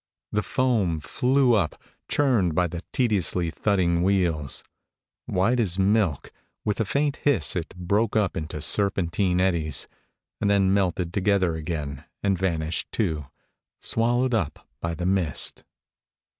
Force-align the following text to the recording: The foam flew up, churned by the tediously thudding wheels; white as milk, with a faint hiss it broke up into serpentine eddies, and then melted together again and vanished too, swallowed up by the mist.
The 0.31 0.41
foam 0.41 0.99
flew 0.99 1.53
up, 1.53 1.79
churned 2.07 2.55
by 2.55 2.65
the 2.65 2.81
tediously 2.91 3.51
thudding 3.51 4.01
wheels; 4.01 4.63
white 5.27 5.59
as 5.59 5.77
milk, 5.77 6.31
with 6.65 6.79
a 6.81 6.85
faint 6.85 7.17
hiss 7.17 7.55
it 7.55 7.75
broke 7.75 8.15
up 8.15 8.35
into 8.35 8.63
serpentine 8.63 9.39
eddies, 9.39 9.87
and 10.39 10.49
then 10.49 10.73
melted 10.73 11.13
together 11.13 11.53
again 11.53 12.03
and 12.23 12.35
vanished 12.35 12.91
too, 12.91 13.27
swallowed 13.79 14.33
up 14.33 14.67
by 14.81 14.95
the 14.95 15.05
mist. 15.05 15.63